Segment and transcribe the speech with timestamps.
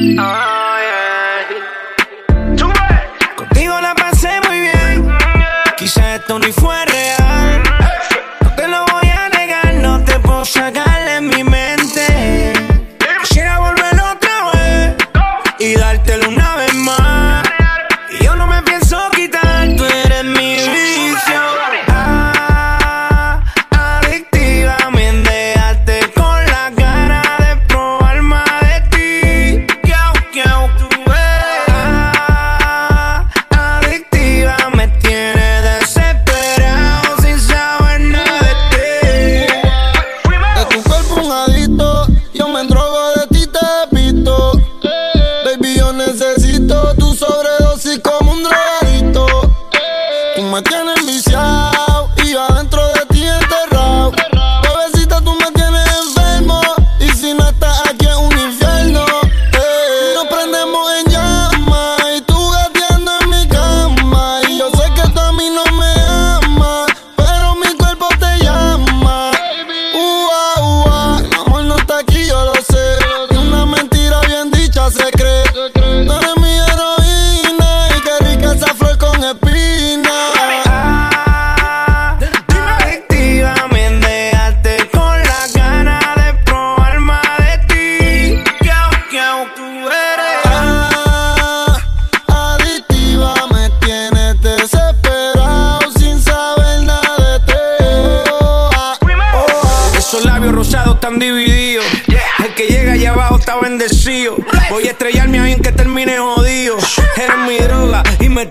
[0.00, 0.49] Uh.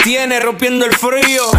[0.09, 1.58] tiene rompiendo el frío.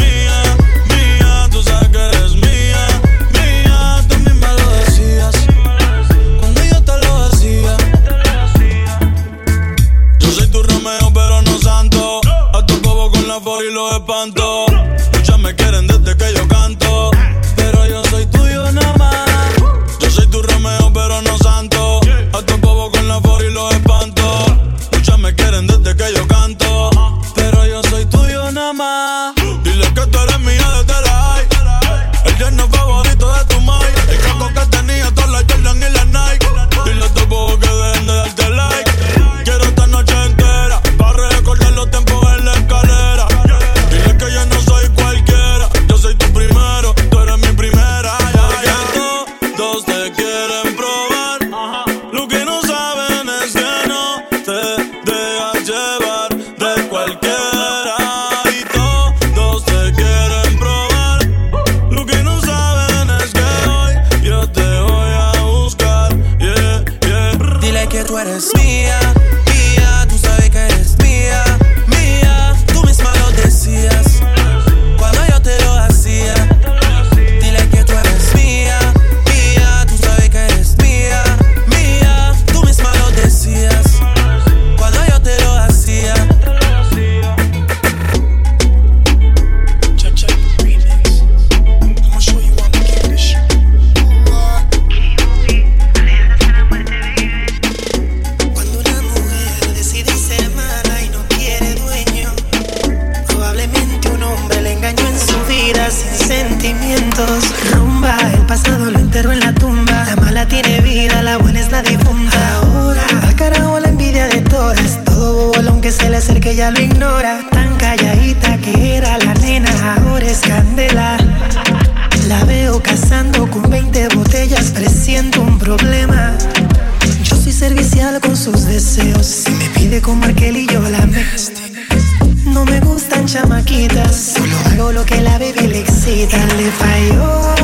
[135.67, 137.60] Lo que la baby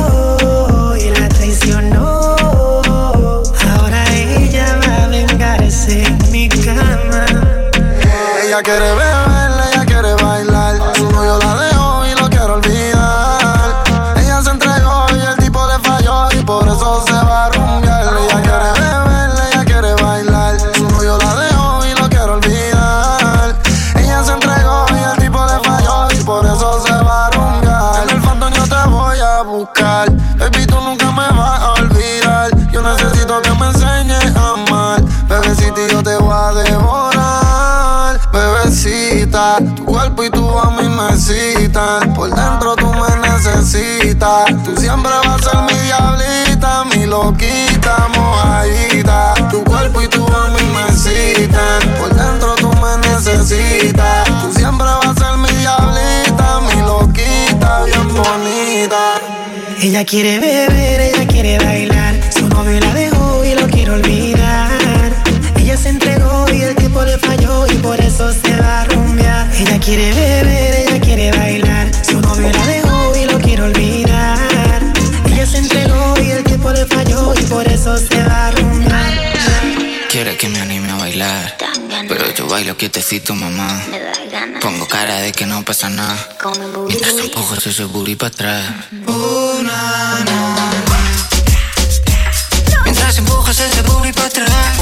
[59.97, 62.13] Ella quiere beber, ella quiere bailar.
[62.31, 64.69] Su novio la dejó y lo quiere olvidar.
[65.55, 69.49] Ella se entregó y el tipo le falló y por eso se va a rumbear.
[69.55, 70.66] Ella quiere beber,
[82.07, 83.81] Pero yo bailo quietecito, mamá.
[84.61, 86.17] Pongo cara de que no pasa nada.
[86.87, 88.63] Mientras empujo ese booty para atrás.
[92.83, 94.77] Mientras empujas ese booty para atrás.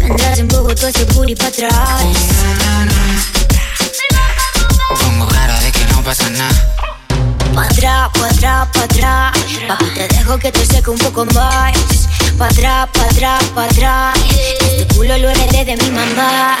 [0.00, 1.99] Mientras empujo todo ese booty para atrás.
[10.90, 11.72] Un poco más.
[12.38, 14.18] Pa' atrás, pa' atrás, pa' atrás.
[14.60, 16.56] Este culo lo heredé de mi mamá.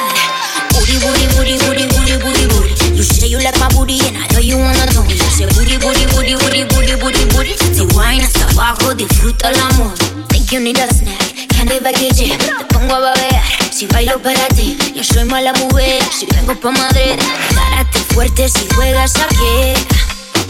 [0.72, 2.96] Booty, booty, booty, booty, booty, booty, booty.
[2.96, 5.04] You say you like my booty and I know you wanna know.
[5.08, 7.54] You say booty, booty, booty, booty, booty, booty, booty.
[7.74, 9.92] Si wine hasta abajo, disfruta el amor.
[10.28, 12.36] Think you need a snack, candy package.
[12.38, 14.76] Te pongo a babear, si bailo para ti.
[14.94, 17.18] Yo soy mala mujer, si vengo pa' Madrid.
[17.54, 19.74] Gárate fuerte si juegas aquí.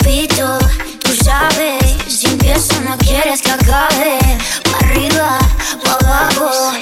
[0.04, 0.58] Pito,
[1.00, 1.80] tú sabes,
[2.30, 4.18] empiezo no quieres que acabe.
[4.70, 5.38] Pa' arriba,
[5.84, 6.72] pa' abajo.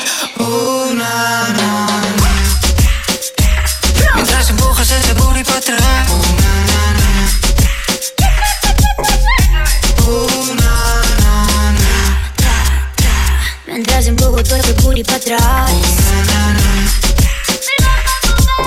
[4.15, 6.09] Mientras empujas ese booty para atrás.
[13.67, 15.71] Mientras empujo todo ese booty pa' atrás.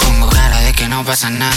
[0.01, 1.55] Pongo cara de que no pasa nada.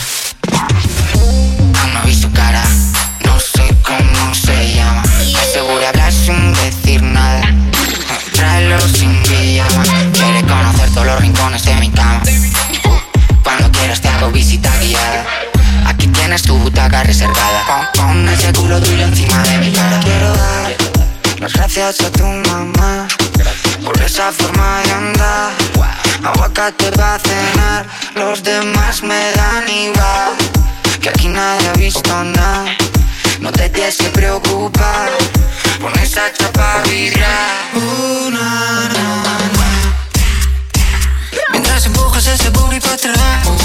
[21.85, 23.07] A tu mamá
[23.85, 25.53] por esa forma de andar.
[26.25, 30.33] Aguacate va a cenar, los demás me dan igual.
[31.03, 32.65] Que aquí nadie ha visto nada.
[33.39, 35.11] No te tienes preocupar,
[35.79, 37.51] pon esa chapa a vibrar.
[37.75, 38.89] Uh, na.
[41.53, 43.64] Mientras empujas ese booty para atrás.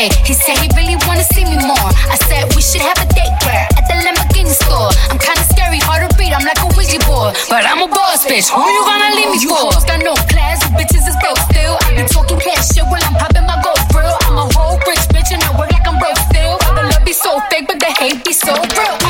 [0.00, 1.90] He said he really wanna see me more.
[2.08, 4.88] I said we should have a date where at the Lamborghini store.
[5.12, 6.32] I'm kinda scary, hard to read.
[6.32, 8.48] I'm like a Ouija board, but I'm a boss bitch.
[8.48, 9.68] Who you gonna leave me for?
[9.84, 11.76] Got no class, you bitches is broke still.
[11.84, 13.60] I be talking cash shit while I'm popping my
[13.92, 14.16] grill.
[14.24, 16.56] I'm a whole rich bitch and I work like I'm broke still.
[16.72, 19.09] The love be so fake, but the hate be so real.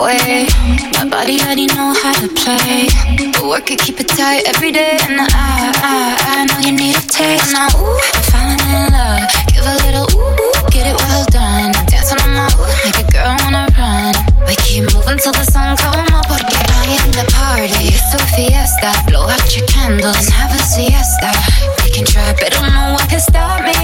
[0.00, 0.46] Way.
[0.94, 2.88] My body already know how to play.
[3.32, 4.98] But work it, keep it tight every day.
[5.08, 5.26] And I,
[5.82, 7.52] I, I know you need a taste.
[7.52, 9.26] Now, ooh, I'm falling in love.
[9.50, 11.72] Give a little ooh, get it well done.
[11.90, 14.14] Dancing on my ooh, make a girl wanna run.
[14.46, 16.37] We keep moving till the sun come up.
[16.88, 17.88] Porque I am the party.
[17.88, 18.92] It's a fiesta.
[19.06, 21.30] Blow out your candles and have a siesta.
[21.84, 23.74] We can try, but don't know what can stop me.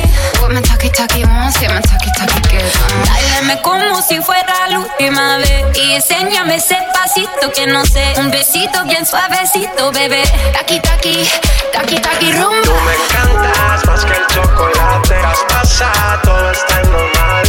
[0.40, 3.04] What my talkie talkie wants, get my talkie talkie gets on.
[3.04, 8.30] Báilame como si fuera la última vez y enséñame ese pasito que no sé, un
[8.30, 10.25] besito bien suavecito, bebé.
[10.54, 11.28] Taqui taqui,
[11.73, 12.62] taqui taqui rumba.
[12.62, 15.14] Tú me encantas más que el chocolate.
[15.20, 17.44] Traspasa, todo está normal,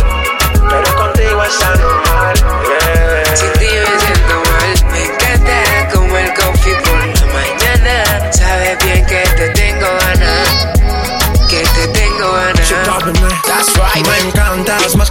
[0.69, 2.74] pero contigo está normal.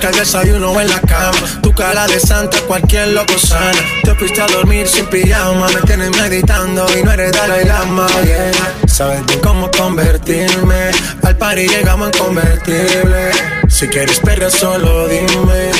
[0.05, 1.39] Que el desayuno en la cama.
[1.63, 3.79] Tu cara de santa, cualquier loco sana.
[4.03, 8.07] Te fuiste a dormir sin pijama, me tienes meditando y no eres Dalai Lama.
[8.25, 8.53] Yeah.
[8.87, 10.91] Sabes bien cómo convertirme.
[11.23, 13.31] Al party llegamos en convertible.
[13.69, 15.71] Si quieres perder, solo dime.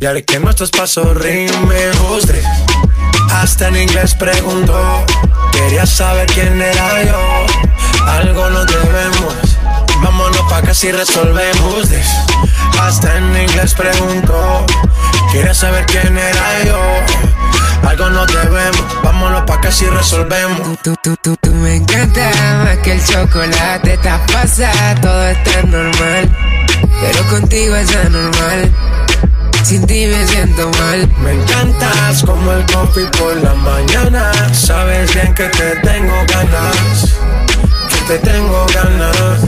[0.00, 1.92] Y haré que nuestros pasos rimen.
[2.26, 2.44] This?
[3.32, 5.04] Hasta en inglés preguntó.
[5.52, 8.06] Quería saber quién era yo.
[8.06, 9.34] Algo nos debemos.
[10.02, 12.06] Vámonos pa' que si resolvemos this.
[12.84, 14.66] Hasta en inglés preguntó.
[15.32, 16.78] Quería saber quién era yo.
[17.88, 18.84] Algo nos debemos.
[19.02, 20.78] Vámonos pa' que si resolvemos.
[20.82, 22.30] Tú, tú, tú, tú me encanta
[22.62, 23.94] más que el chocolate.
[23.94, 26.36] Estás pasada, todo está normal.
[27.00, 28.70] Pero contigo es anormal.
[29.62, 31.08] Sin ti me siento mal.
[31.22, 34.30] Me encantas como el coffee por la mañana.
[34.52, 37.16] Sabes bien que te tengo ganas.
[37.88, 39.40] Que te tengo ganas.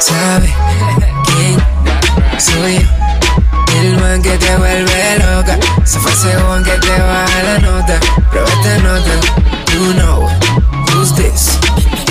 [0.00, 0.57] ¿Sabe
[6.18, 8.00] Se fue ese one que te baja la nota.
[8.30, 9.20] Prueba esta nota.
[9.72, 10.26] You know
[10.90, 11.56] who's this?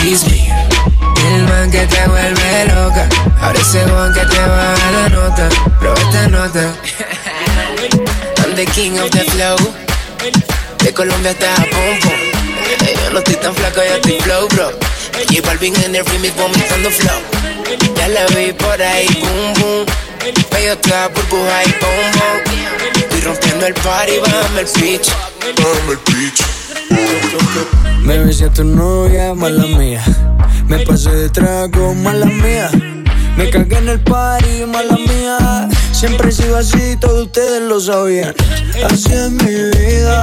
[0.05, 0.47] It's me.
[1.27, 3.09] El man que te vuelve loca.
[3.41, 5.49] Ahora one que te baja la nota.
[5.79, 6.73] Prueba esta nota.
[8.45, 9.57] I'm the king of the flow.
[10.77, 12.13] De Colombia hasta Japón, pum.
[13.03, 14.71] Yo no estoy tan flaco, yo estoy flow, bro.
[15.29, 17.21] J Balvin en el remix vomitando flow.
[17.97, 19.85] Ya la vi por ahí, boom, boom.
[20.53, 22.86] Medio toda burbuja y boom, boom.
[23.27, 25.09] Rompiendo el party, bájame el pitch.
[25.57, 26.41] Bájame el pitch.
[28.01, 30.01] Me besé a tu novia, mala mía.
[30.69, 32.69] Me pasé de trago, mala mía.
[33.35, 35.67] Me cagué en el party, mala mía.
[35.91, 38.33] Siempre he sido así, todos ustedes lo sabían.
[38.89, 40.21] Así es mi vida,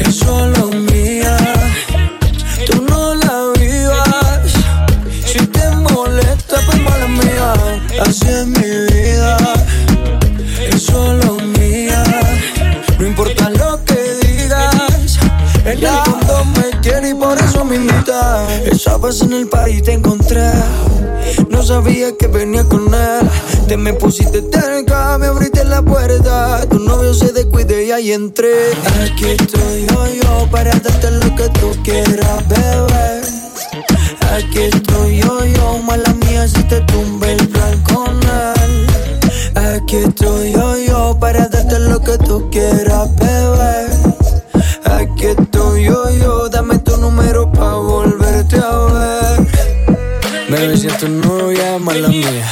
[0.00, 1.36] es solo mía.
[2.64, 4.50] Tú no la vivas.
[5.26, 7.52] Si te molesta, pues mala mía.
[8.00, 9.36] Así es mi vida,
[10.72, 11.35] es solo mía.
[12.98, 15.18] No importa lo que digas,
[15.64, 18.46] en el fondo me quiere y por eso me invita.
[18.64, 20.50] Esa vez en el país te encontré.
[21.50, 23.28] No sabía que venía con él.
[23.68, 26.66] Te me pusiste cerca, me abriste la puerta.
[26.70, 28.72] Tu novio se descuide y ahí entré.
[29.02, 33.20] Aquí estoy yo, yo, para darte lo que tú quieras, bebé.
[34.32, 38.86] Aquí estoy yo, yo, mala mía, si te tumbe el plan con él.
[39.54, 40.85] Aquí estoy yo, yo,
[41.26, 43.88] para darte lo que tú quieras, bebé.
[44.84, 49.48] Aquí estoy yo, yo, dame tu número pa' volverte a ver.
[50.48, 52.46] Bebé, si es tu novia, mala mía.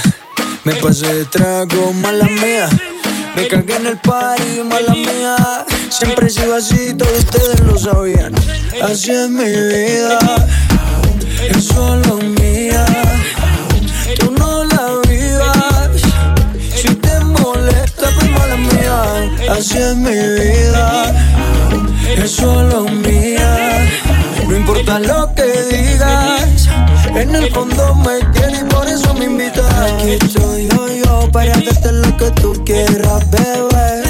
[0.64, 2.68] Me pasé de trago, mala mía.
[3.36, 5.36] Me cagué en el party, mala mía.
[5.88, 8.34] Siempre he sido así, todos ustedes lo sabían.
[8.82, 10.18] Así es mi vida,
[11.48, 12.84] es solo mía.
[19.48, 21.12] Así es mi vida,
[22.16, 23.86] es solo mía.
[24.48, 26.68] No importa lo que digas,
[27.14, 29.70] en el fondo me tienes y por eso me invitas.
[29.74, 34.02] Aquí estoy yo, yo para darte lo que tú quieras, bebé.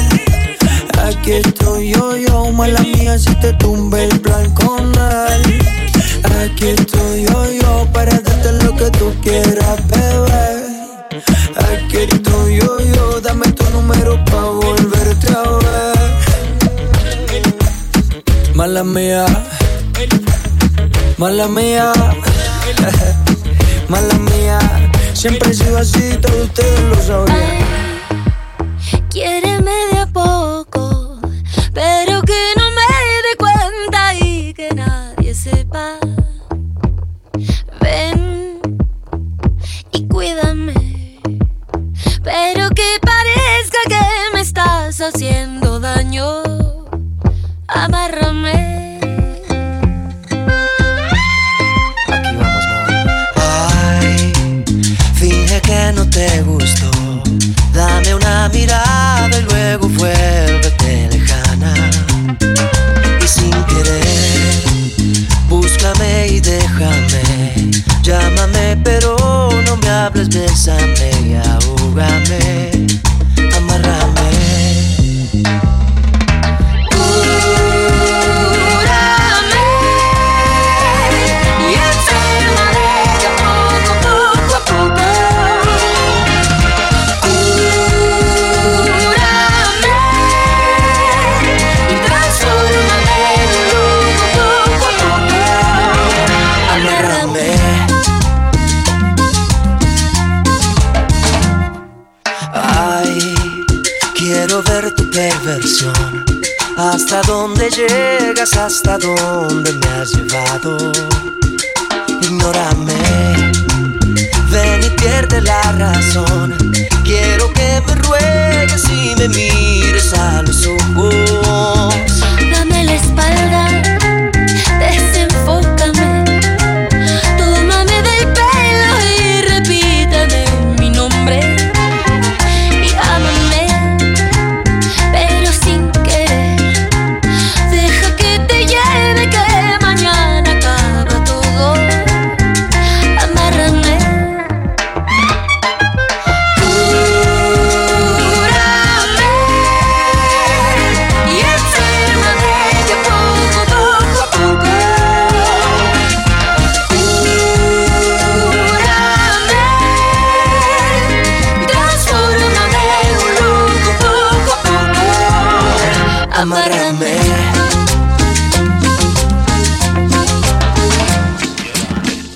[1.05, 5.59] Aquí estoy yo, yo, mala mía, si te tumbe el plan con él.
[6.45, 10.44] Aquí estoy yo, yo para darte lo que tú quieras, bebé.
[18.95, 19.27] mía,
[21.19, 21.93] mala mía,
[23.89, 24.59] mala mía.
[25.13, 27.65] Siempre he sido así, todos ustedes lo sabían.
[29.11, 31.19] quiere quiéreme de a poco,
[31.73, 32.14] pero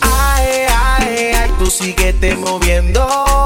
[0.00, 1.66] Ay, ay, ay, tú
[2.20, 3.37] te moviendo.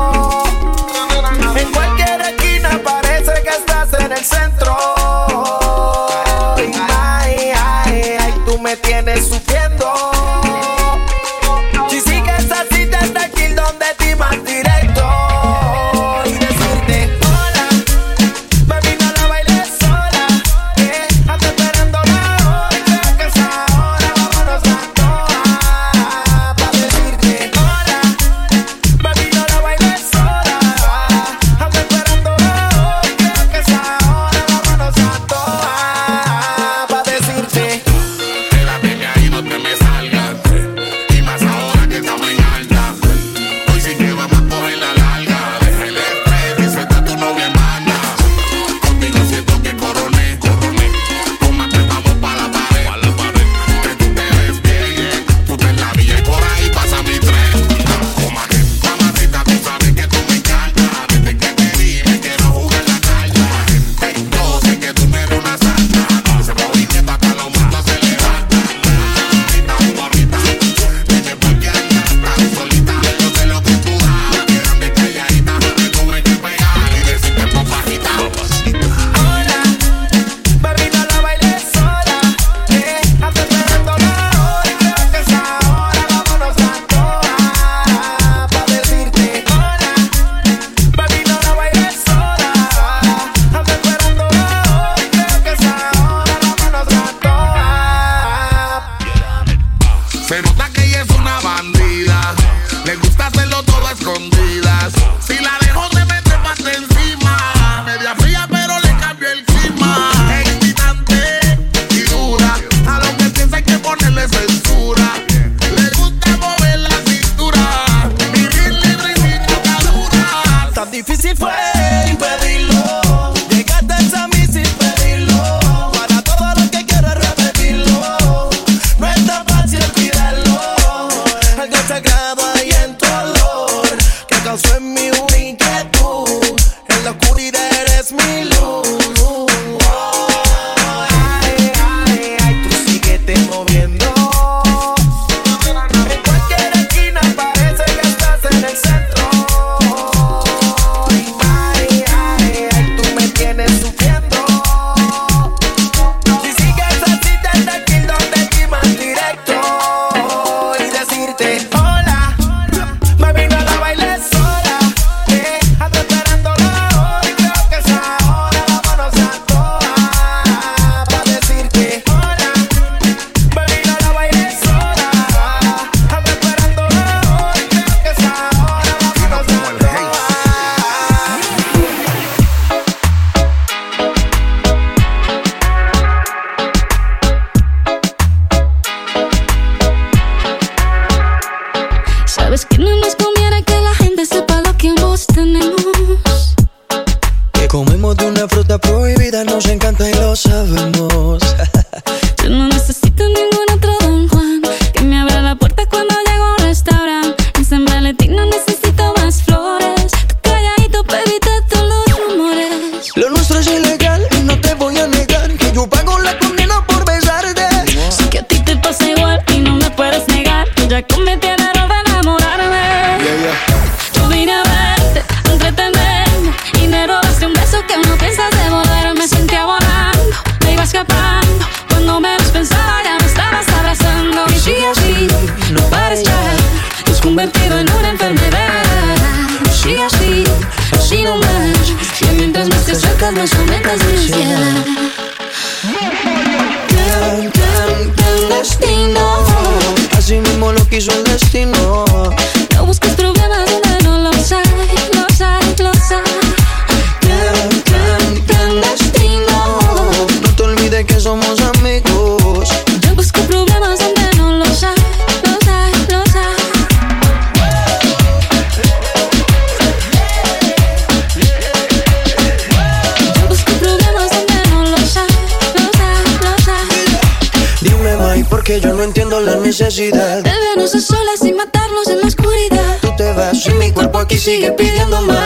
[279.83, 282.99] necesidad a solas y matarnos en la oscuridad.
[283.01, 285.42] Tú te vas y mi cuerpo aquí sigue pidiendo más.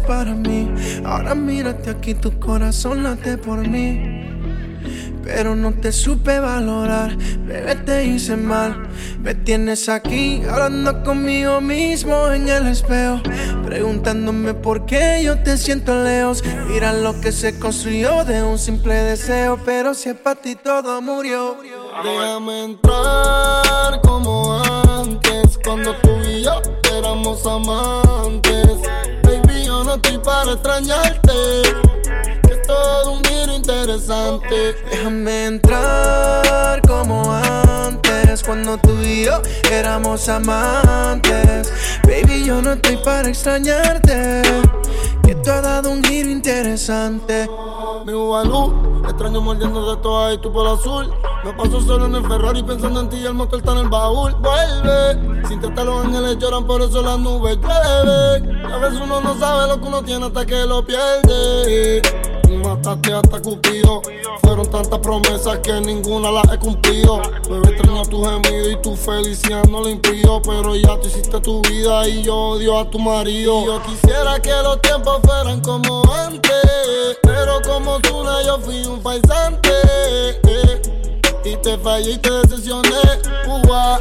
[0.00, 0.72] Para mí.
[1.04, 4.22] Ahora mírate aquí, tu corazón late por mí.
[5.22, 8.88] Pero no te supe valorar, bebé te hice mal.
[9.20, 13.20] Me tienes aquí hablando conmigo mismo en el espejo.
[13.64, 16.42] Preguntándome por qué yo te siento lejos.
[16.68, 19.58] Mira lo que se construyó de un simple deseo.
[19.64, 21.56] Pero si es para ti todo murió.
[22.02, 24.60] Déjame entrar como
[25.00, 26.60] antes, cuando tú y yo
[26.98, 28.01] éramos amantes.
[29.92, 31.32] No estoy para extrañarte,
[32.46, 34.74] que es todo un giro interesante.
[34.90, 41.70] Déjame entrar como antes, cuando tú y yo éramos amantes.
[42.04, 44.40] Baby, yo no estoy para extrañarte,
[45.42, 47.48] tú has dado un giro interesante.
[48.06, 51.12] Mi Ubalú, extraño mordiendo de todas y tú por azul.
[51.44, 53.88] Me paso solo en el Ferrari pensando en ti y el motor está en el
[53.88, 54.34] baúl.
[54.34, 58.66] Vuelve, sin tratar los ángeles lloran, por eso las nubes llueven.
[58.66, 62.02] A veces uno no sabe lo que uno tiene hasta que lo pierde.
[62.62, 64.02] Mataste hasta Cupido.
[64.42, 67.20] Fueron tantas promesas que ninguna las he cumplido.
[67.48, 70.40] Bebé extraño tu gemido y tu felicidad no lo impido.
[70.42, 73.64] Pero ya tú hiciste tu vida y yo odio a tu marido.
[73.64, 76.52] Yo quisiera que los tiempos fueran como antes.
[77.22, 79.70] Pero como Zuna yo fui un paisante.
[80.44, 80.82] eh.
[81.44, 82.88] Y te fallé y te decepcioné.
[83.48, 83.98] Uva.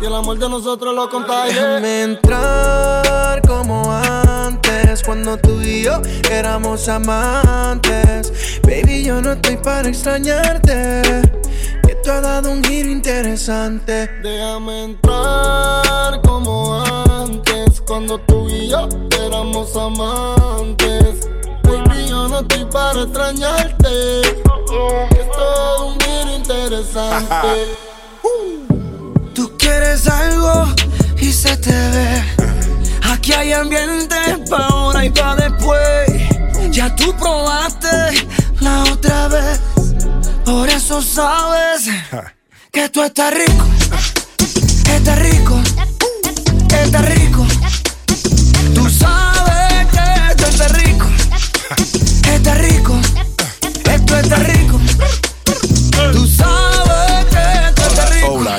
[0.00, 1.54] Y el amor de nosotros lo contagié.
[1.54, 4.21] Déjame entrar como antes,
[5.00, 8.30] cuando tú y yo éramos amantes.
[8.62, 11.02] Baby, yo no estoy para extrañarte,
[11.86, 14.10] que tú has dado un giro interesante.
[14.22, 18.86] Déjame entrar como antes, cuando tú y yo
[19.24, 21.26] éramos amantes.
[21.62, 27.66] Baby, yo no estoy para extrañarte, que es todo un giro interesante.
[29.34, 30.66] Tú quieres algo
[31.16, 32.31] y se te ve.
[33.22, 34.16] Aquí hay ambiente
[34.50, 36.10] pa' ahora y pa' después.
[36.72, 37.86] Ya tú probaste
[38.58, 39.60] la otra vez.
[40.44, 41.88] Por eso sabes
[42.72, 43.64] que tú estás rico.
[44.92, 45.62] Estás rico.
[46.68, 47.46] Estás rico.
[48.74, 51.06] Tú sabes que tú estás rico.
[52.34, 53.00] Estás rico.
[53.88, 54.71] Esto está rico.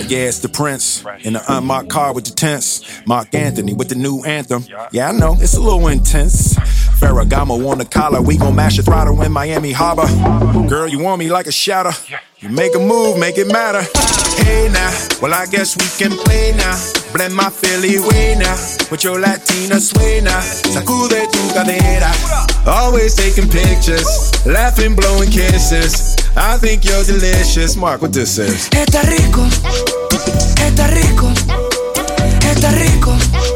[0.09, 1.03] Yeah, it's the Prince.
[1.23, 2.81] In the unmarked car with the tents.
[3.05, 4.65] Mark Anthony with the new anthem.
[4.91, 6.55] Yeah, I know, it's a little intense.
[6.99, 10.07] Ferragamo on the collar, we gon' mash your throttle in Miami Harbor.
[10.67, 11.91] Girl, you want me like a shadow.
[12.39, 13.81] You make a move, make it matter.
[14.43, 14.91] Hey now,
[15.21, 16.75] well, I guess we can play now.
[17.13, 18.55] Blend my Philly way now.
[18.91, 20.41] With your Latina sway now.
[20.41, 22.52] Sacude tu cadera.
[22.65, 24.31] Always taking pictures.
[24.45, 26.15] Laughing, blowing kisses.
[26.35, 27.75] I think you're delicious.
[27.75, 28.69] Mark, what this is.
[28.69, 29.45] Está rico,
[30.63, 31.29] está rico,
[32.41, 33.52] está rico.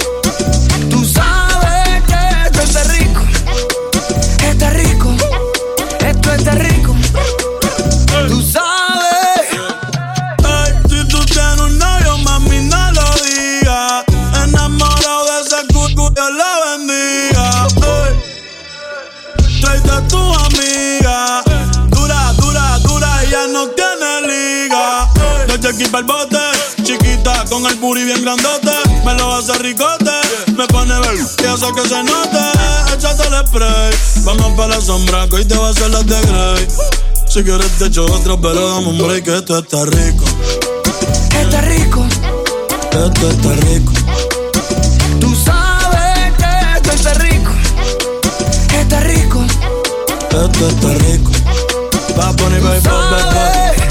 [27.88, 28.71] Booty bien grandote.
[29.05, 30.11] Me lo hace ricote,
[30.57, 32.43] me pone ver y hace que se note.
[32.93, 36.19] Échate el spray, vamos para la sombra, que hoy te va a hacer la de
[36.21, 36.67] Grey.
[37.27, 40.25] Si quieres te echo otro, pero dame un break, que esto está rico.
[41.39, 42.05] Está rico,
[42.91, 43.93] Esto está rico.
[45.21, 47.51] tú sabes que esto está rico,
[48.79, 49.45] está rico.
[50.29, 51.31] Esto está rico.
[52.19, 53.86] Va a poner baby, baby.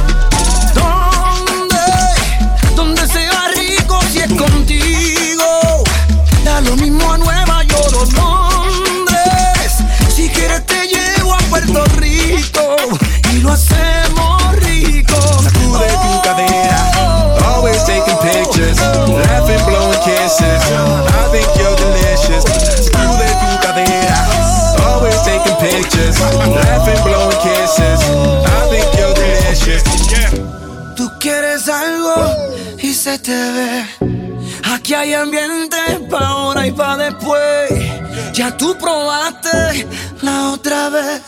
[38.36, 39.88] Ya tú probaste
[40.20, 41.22] la otra vez.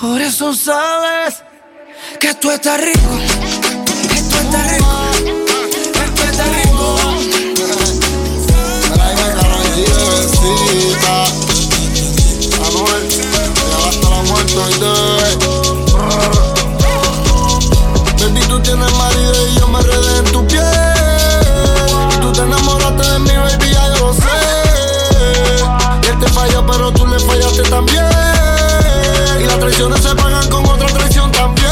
[0.00, 1.42] Por eso sabes
[2.20, 3.18] que esto está rico.
[4.14, 4.86] Esto está rico.
[6.04, 6.96] Esto está rico.
[13.88, 14.86] hasta la muerte hoy te
[18.24, 19.11] Baby, tú tienes marido
[27.54, 31.68] Y las traiciones se pagan con otra traición también.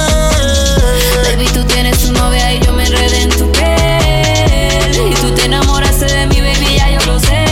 [1.24, 5.11] Baby, tú tienes tu novia y yo me enredé en tu piel.
[5.11, 7.47] Y tú te enamoraste de mi baby, ya yo lo sé.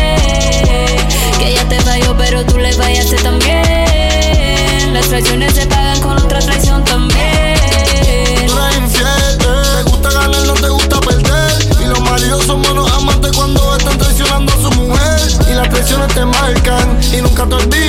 [1.39, 4.93] Que ella te falló, pero tú le fallaste también.
[4.93, 7.57] Las traiciones se pagan con otra traición también.
[8.47, 9.39] Tú eres infiel, eh.
[9.39, 11.81] te gusta ganar, no te gusta perder.
[11.81, 15.18] Y los maridos son buenos amantes cuando están traicionando a su mujer.
[15.51, 17.88] Y las traiciones te marcan y nunca te olvidas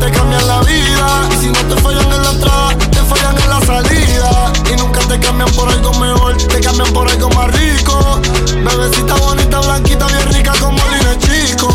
[0.00, 1.28] te cambian la vida.
[1.30, 4.52] Y si no te fallan en la entrada, te fallan en la salida.
[4.72, 8.20] Y nunca te cambian por algo mejor, te cambian por algo más rico.
[8.64, 11.68] Bebecita bonita, blanquita, bien rica como Lina Chico.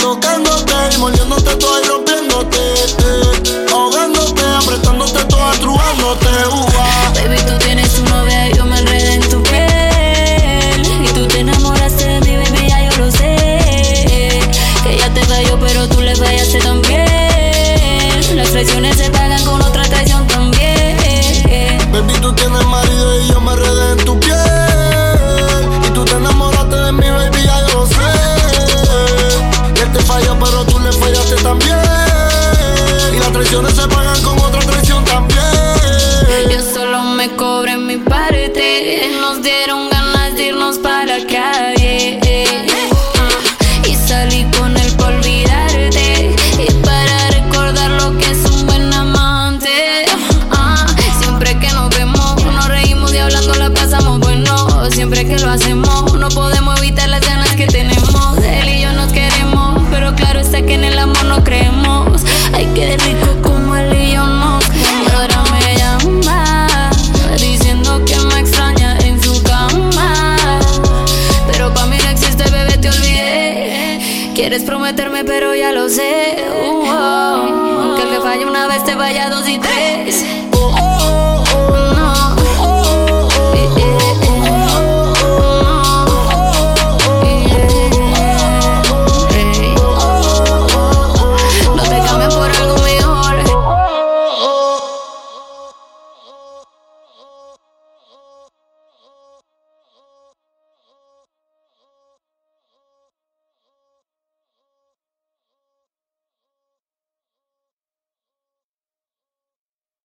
[0.00, 1.79] Tocándote y mordiéndote todo
[18.60, 20.98] Las traiciones se pagan con otra traición también.
[21.90, 24.36] Baby, tú tienes marido y yo me redé en tu piel.
[25.88, 27.94] Y tú te enamoraste de mi baby, ya yo lo sé.
[29.82, 31.78] Él te falla, pero tú le fallaste también.
[33.14, 34.39] Y las traiciones se pagan con